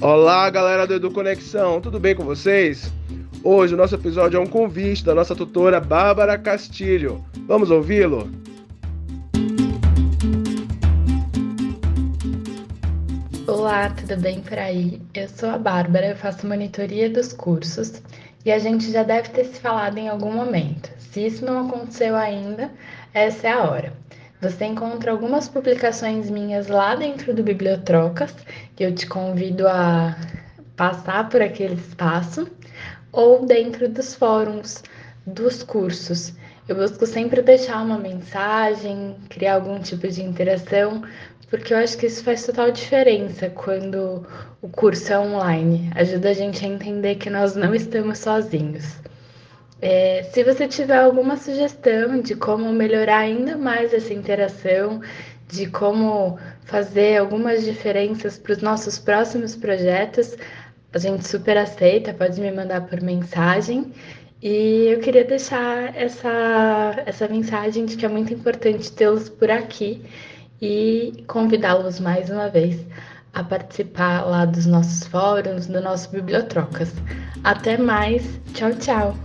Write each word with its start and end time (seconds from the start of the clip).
Olá, 0.00 0.48
galera 0.48 0.86
do 0.86 0.94
Edu 0.94 1.10
Conexão, 1.10 1.78
tudo 1.80 2.00
bem 2.00 2.14
com 2.14 2.24
vocês? 2.24 2.90
Hoje 3.44 3.74
o 3.74 3.76
nosso 3.76 3.94
episódio 3.94 4.38
é 4.38 4.40
um 4.40 4.46
convite 4.46 5.04
da 5.04 5.14
nossa 5.14 5.36
tutora 5.36 5.78
Bárbara 5.78 6.38
Castilho. 6.38 7.22
Vamos 7.46 7.70
ouvi-lo? 7.70 8.30
Olá, 13.46 13.90
tudo 13.90 14.16
bem 14.16 14.40
por 14.40 14.58
aí? 14.58 15.02
Eu 15.12 15.28
sou 15.28 15.50
a 15.50 15.58
Bárbara, 15.58 16.06
eu 16.08 16.16
faço 16.16 16.46
monitoria 16.46 17.10
dos 17.10 17.34
cursos 17.34 18.02
e 18.46 18.50
a 18.50 18.58
gente 18.58 18.90
já 18.90 19.02
deve 19.02 19.28
ter 19.28 19.44
se 19.44 19.60
falado 19.60 19.98
em 19.98 20.08
algum 20.08 20.32
momento. 20.32 20.90
Se 20.98 21.26
isso 21.26 21.44
não 21.44 21.68
aconteceu 21.68 22.16
ainda, 22.16 22.70
essa 23.12 23.48
é 23.48 23.52
a 23.52 23.64
hora. 23.64 23.92
Você 24.40 24.66
encontra 24.66 25.10
algumas 25.10 25.48
publicações 25.48 26.30
minhas 26.30 26.68
lá 26.68 26.94
dentro 26.94 27.34
do 27.34 27.42
Bibliotrocas, 27.42 28.32
que 28.76 28.84
eu 28.84 28.94
te 28.94 29.04
convido 29.04 29.66
a 29.66 30.16
passar 30.76 31.28
por 31.28 31.42
aquele 31.42 31.74
espaço, 31.74 32.48
ou 33.10 33.44
dentro 33.44 33.88
dos 33.88 34.14
fóruns 34.14 34.84
dos 35.26 35.64
cursos. 35.64 36.34
Eu 36.68 36.76
busco 36.76 37.04
sempre 37.04 37.42
deixar 37.42 37.82
uma 37.82 37.98
mensagem, 37.98 39.16
criar 39.28 39.54
algum 39.54 39.80
tipo 39.80 40.06
de 40.06 40.22
interação, 40.22 41.02
porque 41.50 41.74
eu 41.74 41.78
acho 41.78 41.98
que 41.98 42.06
isso 42.06 42.22
faz 42.22 42.46
total 42.46 42.70
diferença 42.70 43.50
quando 43.50 44.24
o 44.62 44.68
curso 44.68 45.12
é 45.12 45.18
online. 45.18 45.90
Ajuda 45.96 46.30
a 46.30 46.34
gente 46.34 46.64
a 46.64 46.68
entender 46.68 47.16
que 47.16 47.28
nós 47.28 47.56
não 47.56 47.74
estamos 47.74 48.18
sozinhos. 48.18 49.00
É, 49.80 50.24
se 50.32 50.42
você 50.42 50.66
tiver 50.66 50.98
alguma 50.98 51.36
sugestão 51.36 52.20
de 52.20 52.34
como 52.34 52.72
melhorar 52.72 53.18
ainda 53.18 53.56
mais 53.56 53.94
essa 53.94 54.12
interação, 54.12 55.00
de 55.46 55.66
como 55.66 56.38
fazer 56.64 57.18
algumas 57.18 57.64
diferenças 57.64 58.38
para 58.38 58.52
os 58.52 58.62
nossos 58.62 58.98
próximos 58.98 59.54
projetos, 59.54 60.36
a 60.92 60.98
gente 60.98 61.26
super 61.26 61.56
aceita, 61.56 62.12
pode 62.12 62.40
me 62.40 62.50
mandar 62.50 62.86
por 62.86 63.00
mensagem. 63.00 63.92
E 64.42 64.86
eu 64.88 65.00
queria 65.00 65.24
deixar 65.24 65.96
essa, 65.96 67.02
essa 67.06 67.28
mensagem 67.28 67.84
de 67.86 67.96
que 67.96 68.06
é 68.06 68.08
muito 68.08 68.32
importante 68.32 68.92
tê-los 68.92 69.28
por 69.28 69.50
aqui 69.50 70.02
e 70.60 71.24
convidá-los 71.26 72.00
mais 72.00 72.30
uma 72.30 72.48
vez 72.48 72.84
a 73.32 73.42
participar 73.44 74.24
lá 74.24 74.44
dos 74.44 74.66
nossos 74.66 75.06
fóruns, 75.08 75.66
do 75.66 75.80
nosso 75.80 76.10
Bibliotrocas. 76.10 76.92
Até 77.44 77.76
mais, 77.76 78.40
tchau, 78.54 78.72
tchau! 78.74 79.16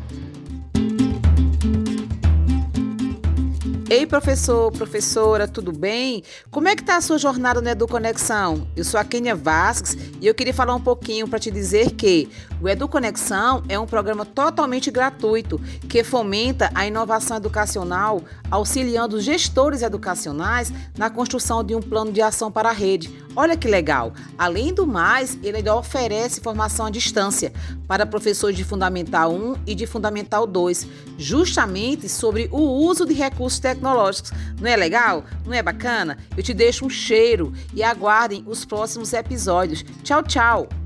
Ei, 3.90 4.06
professor, 4.06 4.72
professora, 4.72 5.46
tudo 5.46 5.72
bem? 5.72 6.24
Como 6.50 6.70
é 6.70 6.76
que 6.76 6.84
tá 6.84 6.96
a 6.96 7.02
sua 7.02 7.18
jornada 7.18 7.60
no 7.60 7.68
Edu 7.68 7.86
Conexão? 7.86 8.66
Eu 8.78 8.84
sou 8.86 8.98
a 8.98 9.04
Kênia 9.04 9.36
Vasques 9.36 9.98
e 10.22 10.26
eu 10.26 10.34
queria 10.34 10.54
falar 10.54 10.74
um 10.74 10.82
pouquinho 10.82 11.28
para 11.28 11.38
te 11.38 11.52
dizer 11.52 11.92
que 11.92 12.30
o 12.62 12.70
Edu 12.70 12.88
Conexão 12.88 13.62
é 13.68 13.78
um 13.78 13.86
programa 13.86 14.26
totalmente 14.26 14.90
gratuito 14.90 15.60
que 15.90 16.02
fomenta 16.02 16.72
a 16.74 16.88
inovação 16.88 17.36
educacional, 17.36 18.22
auxiliando 18.50 19.20
gestores 19.20 19.82
educacionais 19.82 20.72
na 20.98 21.10
construção 21.10 21.62
de 21.62 21.76
um 21.76 21.82
plano 21.82 22.12
de 22.12 22.22
ação 22.22 22.50
para 22.50 22.70
a 22.70 22.74
rede. 22.74 23.14
Olha 23.36 23.58
que 23.58 23.68
legal! 23.68 24.14
Além 24.38 24.74
do 24.74 24.88
mais, 24.88 25.38
ele 25.44 25.58
ainda 25.58 25.76
oferece 25.76 26.40
formação 26.40 26.86
à 26.86 26.90
distância 26.90 27.52
para 27.88 28.06
professores 28.06 28.56
de 28.56 28.64
Fundamental 28.64 29.34
1 29.34 29.56
e 29.68 29.76
de 29.76 29.86
Fundamental 29.86 30.48
2, 30.48 30.88
justamente 31.18 32.08
sobre 32.08 32.48
o 32.52 32.62
uso 32.62 33.06
de 33.06 33.14
recursos 33.14 33.60
tecnológicos 33.60 33.83
tecnológicos. 33.84 34.32
Não 34.60 34.70
é 34.70 34.76
legal? 34.76 35.26
Não 35.46 35.54
é 35.54 35.62
bacana? 35.62 36.18
Eu 36.36 36.42
te 36.42 36.54
deixo 36.54 36.86
um 36.86 36.90
cheiro 36.90 37.54
e 37.74 37.84
aguardem 37.84 38.44
os 38.48 38.64
próximos 38.64 39.12
episódios. 39.14 39.84
Tchau, 40.04 40.24
tchau! 40.24 40.83